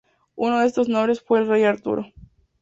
Uno 0.35 0.57
de 0.57 0.65
estos 0.65 0.89
nobles 0.89 1.21
fue 1.21 1.37
el 1.41 1.47
Rey 1.47 1.63
Arturo. 1.63 2.07